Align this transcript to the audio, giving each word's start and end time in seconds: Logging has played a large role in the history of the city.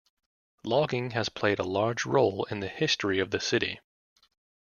Logging 0.63 1.11
has 1.11 1.29
played 1.29 1.59
a 1.59 1.63
large 1.63 2.07
role 2.07 2.45
in 2.45 2.59
the 2.59 2.67
history 2.67 3.19
of 3.19 3.29
the 3.29 3.39
city. 3.39 3.79